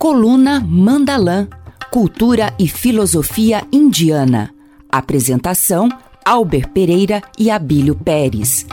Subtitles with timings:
[0.00, 1.46] Coluna Mandalã,
[1.90, 4.50] Cultura e Filosofia Indiana.
[4.90, 5.90] Apresentação:
[6.24, 8.64] Albert Pereira e Abílio Pérez.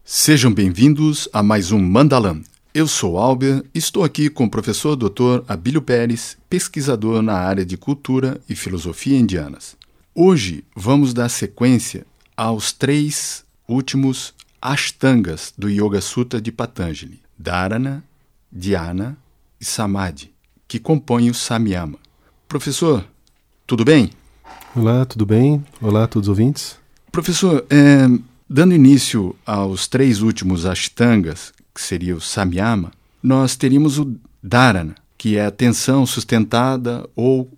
[0.04, 4.96] Sejam bem-vindos a mais um Mandalam eu sou Albert e estou aqui com o professor
[4.96, 5.44] Dr.
[5.48, 9.76] Abílio Pérez, pesquisador na área de cultura e filosofia indianas.
[10.16, 12.06] Hoje vamos dar sequência
[12.36, 18.04] aos três últimos Ashtangas do Yoga Sutra de Patanjali: Dharana,
[18.52, 19.18] Dhyana
[19.60, 20.32] e Samadhi,
[20.68, 21.98] que compõem o Samyama.
[22.48, 23.06] Professor,
[23.68, 24.12] tudo bem?
[24.74, 25.64] Olá, tudo bem?
[25.82, 26.78] Olá a todos os ouvintes.
[27.12, 28.08] Professor, é,
[28.50, 32.92] dando início aos três últimos Ashtangas, que seria o samyama,
[33.22, 37.52] nós teríamos o dharana, que é a atenção sustentada ou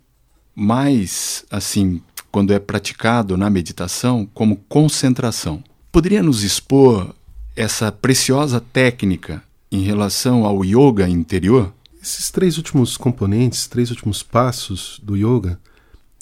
[0.54, 5.62] mais assim, quando é praticado na meditação, como concentração.
[5.90, 7.14] Poderia nos expor
[7.56, 11.72] essa preciosa técnica em relação ao yoga interior?
[12.02, 15.58] Esses três últimos componentes, três últimos passos do yoga,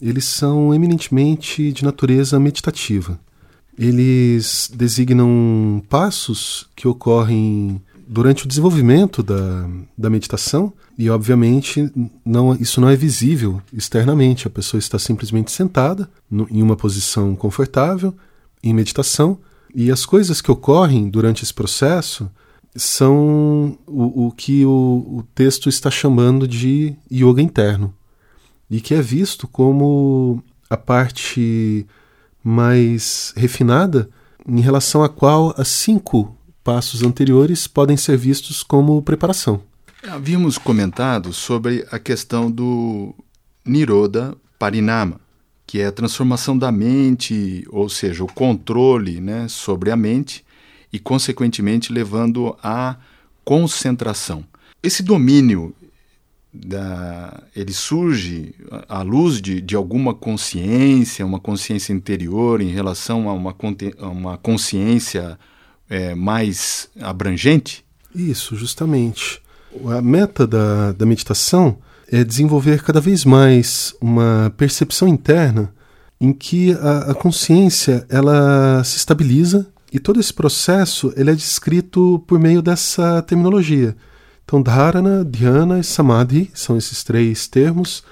[0.01, 3.19] eles são eminentemente de natureza meditativa.
[3.79, 11.91] Eles designam passos que ocorrem durante o desenvolvimento da, da meditação e, obviamente,
[12.25, 14.47] não, isso não é visível externamente.
[14.47, 18.15] A pessoa está simplesmente sentada no, em uma posição confortável,
[18.63, 19.39] em meditação,
[19.75, 22.31] e as coisas que ocorrem durante esse processo
[22.77, 27.95] são o, o que o, o texto está chamando de yoga interno
[28.71, 31.87] e que é visto como a parte
[32.43, 34.09] mais refinada
[34.47, 39.63] em relação à qual as cinco passos anteriores podem ser vistos como preparação.
[40.09, 43.15] Havíamos comentado sobre a questão do
[43.65, 45.21] Niroda Parinama,
[45.67, 50.45] que é a transformação da mente, ou seja, o controle né, sobre a mente
[50.93, 52.97] e, consequentemente, levando à
[53.45, 54.45] concentração.
[54.83, 55.73] Esse domínio
[56.53, 58.55] da, ele surge
[58.89, 63.55] à luz de, de alguma consciência, uma consciência interior em relação a uma,
[63.99, 65.39] a uma consciência
[65.89, 67.85] é, mais abrangente?
[68.15, 69.41] Isso, justamente.
[69.87, 71.79] A meta da, da meditação
[72.11, 75.73] é desenvolver cada vez mais uma percepção interna
[76.21, 82.23] em que a, a consciência ela se estabiliza e todo esse processo ele é descrito
[82.27, 83.97] por meio dessa terminologia
[84.45, 88.05] então, dharana, dhyana e samadhi são esses três termos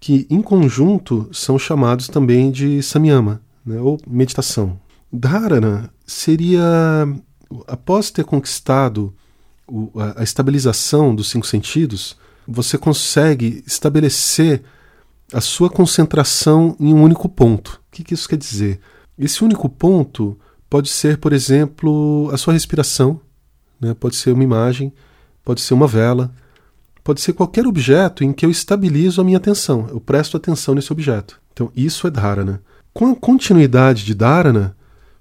[0.00, 4.78] que, em conjunto, são chamados também de samyama, né, ou meditação.
[5.12, 6.62] Dharana seria,
[7.66, 9.14] após ter conquistado
[9.66, 14.62] o, a, a estabilização dos cinco sentidos, você consegue estabelecer
[15.32, 17.80] a sua concentração em um único ponto.
[17.88, 18.80] O que, que isso quer dizer?
[19.18, 23.20] Esse único ponto pode ser, por exemplo, a sua respiração,
[23.80, 23.94] né?
[23.94, 24.92] pode ser uma imagem,
[25.44, 26.32] pode ser uma vela,
[27.02, 30.92] pode ser qualquer objeto em que eu estabilizo a minha atenção, eu presto atenção nesse
[30.92, 31.40] objeto.
[31.52, 32.62] Então, isso é dharana.
[32.92, 34.74] Com a continuidade de dharana,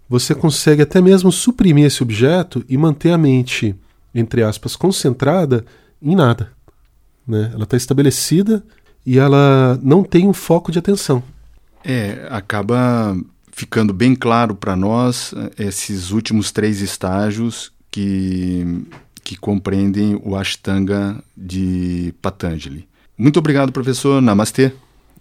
[0.07, 3.75] você consegue até mesmo suprimir esse objeto e manter a mente,
[4.13, 5.65] entre aspas, concentrada
[6.01, 6.51] em nada.
[7.27, 7.51] Né?
[7.53, 8.63] Ela está estabelecida
[9.05, 11.23] e ela não tem um foco de atenção.
[11.83, 13.17] É, acaba
[13.51, 18.83] ficando bem claro para nós eh, esses últimos três estágios que
[19.23, 22.87] que compreendem o Ashtanga de Patanjali.
[23.17, 24.21] Muito obrigado, professor.
[24.21, 24.71] Namastê.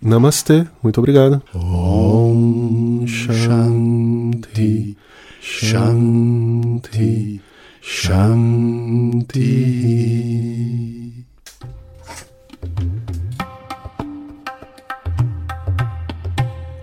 [0.01, 0.67] Namastê.
[0.83, 1.41] Muito obrigado.
[1.55, 4.97] Om Shanti
[5.41, 7.41] Shanti
[7.81, 9.43] Shanti.